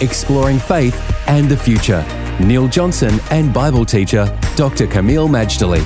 [0.00, 0.96] Exploring faith
[1.28, 2.02] and the future.
[2.40, 4.24] Neil Johnson and Bible teacher
[4.56, 4.86] Dr.
[4.86, 5.84] Kameel Majdali.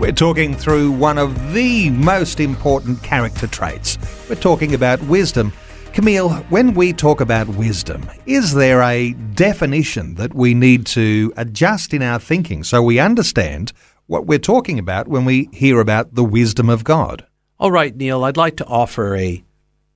[0.00, 3.98] We're talking through one of the most important character traits.
[4.30, 5.52] We're talking about wisdom.
[5.92, 11.92] Kameel, when we talk about wisdom, is there a definition that we need to adjust
[11.92, 13.74] in our thinking so we understand
[14.06, 17.26] what we're talking about when we hear about the wisdom of God?
[17.58, 19.44] All right, Neil, I'd like to offer a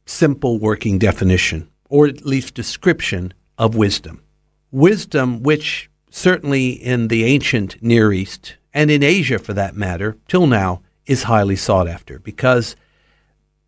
[0.04, 4.22] simple working definition, or at least description, of wisdom.
[4.70, 10.46] Wisdom, which certainly in the ancient Near East and in Asia for that matter, till
[10.46, 12.76] now, is highly sought after because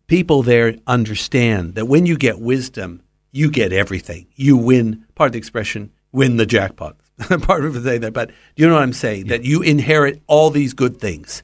[0.07, 4.27] people there understand that when you get wisdom, you get everything.
[4.35, 6.97] You win, part of the expression, win the jackpot.
[7.41, 9.25] part of say that, but you know what I'm saying?
[9.25, 9.37] Yeah.
[9.37, 11.43] That you inherit all these good things.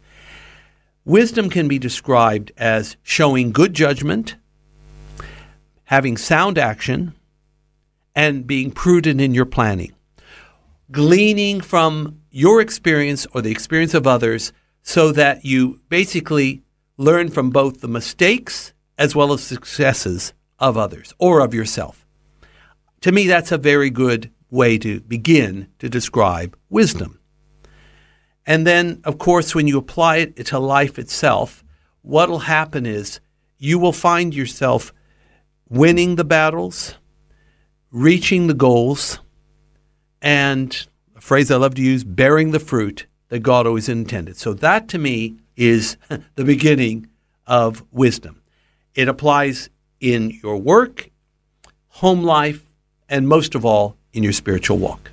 [1.06, 4.36] Wisdom can be described as showing good judgment,
[5.86, 7.14] having sound action,
[8.16, 9.94] and being prudent in your planning.
[10.92, 16.64] Gleaning from your experience or the experience of others so that you basically
[16.98, 22.06] learn from both the mistakes as well as successes of others or of yourself.
[23.02, 27.20] To me, that's a very good way to begin to describe wisdom.
[28.46, 31.64] And then, of course, when you apply it to life itself,
[32.02, 33.20] what will happen is
[33.58, 34.94] you will find yourself
[35.70, 36.96] winning the battles,
[37.94, 39.20] reaching the goals,
[40.22, 44.36] and a phrase I love to use, bearing the fruit that God always intended.
[44.36, 45.96] So that to me is
[46.36, 47.08] the beginning
[47.48, 48.42] of wisdom.
[48.96, 51.10] It applies in your work,
[51.88, 52.66] home life,
[53.08, 55.12] and most of all, in your spiritual walk.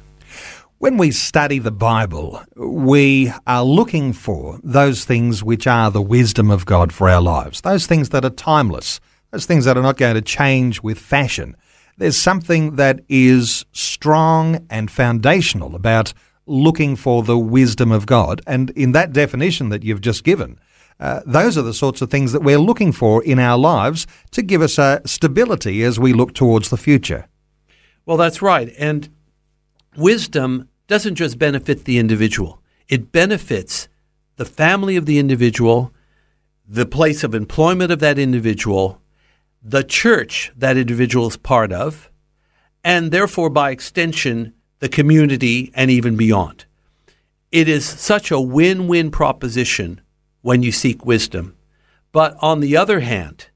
[0.78, 6.50] When we study the Bible, we are looking for those things which are the wisdom
[6.50, 9.98] of God for our lives, those things that are timeless, those things that are not
[9.98, 11.54] going to change with fashion.
[12.00, 16.15] There's something that is strong and foundational about
[16.47, 18.41] looking for the wisdom of God.
[18.47, 20.59] And in that definition that you've just given,
[20.99, 24.41] uh, those are the sorts of things that we're looking for in our lives to
[24.41, 27.28] give us a stability as we look towards the future.
[28.06, 28.72] Well, that's right.
[28.78, 29.11] And
[29.94, 33.88] wisdom doesn't just benefit the individual, it benefits
[34.37, 35.93] the family of the individual,
[36.67, 39.00] the place of employment of that individual,
[39.62, 42.10] the church that individual is part of,
[42.82, 46.65] and therefore, by extension, the community and even beyond.
[47.53, 50.00] It is such a win win proposition
[50.41, 51.56] when you seek wisdom.
[52.12, 53.49] But on the other hand,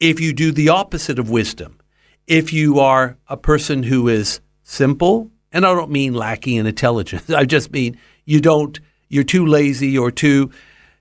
[0.00, 1.78] if you do the opposite of wisdom,
[2.26, 7.30] if you are a person who is simple, and I don't mean lacking in intelligence,
[7.30, 10.50] I just mean you don't, you're too lazy or too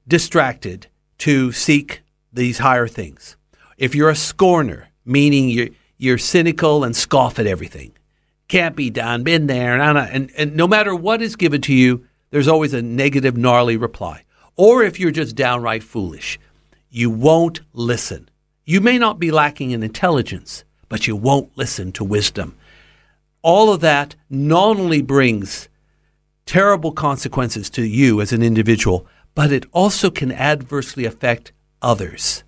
[0.07, 0.87] distracted
[1.19, 2.01] to seek
[2.31, 3.37] these higher things
[3.81, 7.91] if you're a scorner, meaning you're, you're cynical and scoff at everything,
[8.47, 12.05] can't be done, been there, and, and, and no matter what is given to you,
[12.29, 14.23] there's always a negative, gnarly reply.
[14.55, 16.39] Or if you're just downright foolish,
[16.91, 18.29] you won't listen.
[18.65, 22.55] You may not be lacking in intelligence, but you won't listen to wisdom.
[23.41, 25.69] All of that not only brings
[26.45, 32.43] terrible consequences to you as an individual, but it also can adversely affect others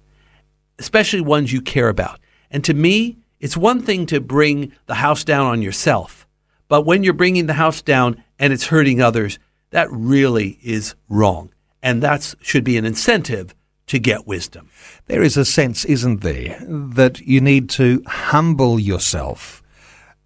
[0.79, 2.19] especially ones you care about.
[2.51, 6.27] And to me, it's one thing to bring the house down on yourself,
[6.67, 9.37] but when you're bringing the house down and it's hurting others,
[9.71, 11.53] that really is wrong.
[11.81, 13.53] And that should be an incentive
[13.87, 14.69] to get wisdom.
[15.07, 19.61] There is a sense, isn't there, that you need to humble yourself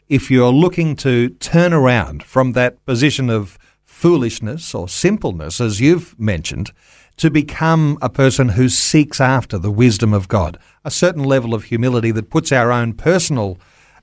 [0.08, 3.58] if you're looking to turn around from that position of
[3.98, 6.72] foolishness or simpleness, as you've mentioned,
[7.18, 11.64] to become a person who seeks after the wisdom of God, a certain level of
[11.66, 13.58] humility that puts our own personal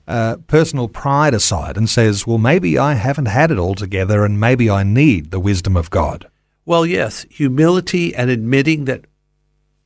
[0.05, 4.39] uh, personal pride aside and says, well, maybe I haven't had it all together and
[4.39, 6.27] maybe I need the wisdom of God.
[6.65, 9.05] Well, yes, humility and admitting that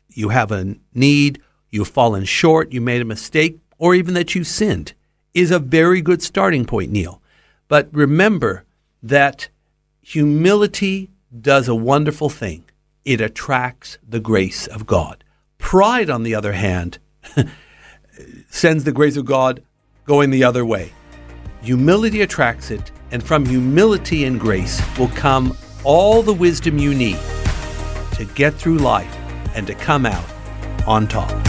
[0.09, 1.39] you have a need,
[1.69, 4.94] you've fallen short, you made a mistake, or even that you sinned
[5.33, 7.21] is a very good starting point, Neil.
[7.69, 8.65] But remember
[9.01, 9.50] that
[10.01, 11.09] humility
[11.41, 12.63] does a wonderful thing
[13.05, 15.23] it attracts the grace of God.
[15.57, 16.99] Pride, on the other hand,
[18.49, 19.63] sends the grace of God
[20.05, 20.91] going the other way.
[21.61, 27.19] Humility attracts it, and from humility and grace will come all the wisdom you need
[28.13, 29.15] to get through life
[29.55, 30.25] and to come out
[30.85, 31.48] on top.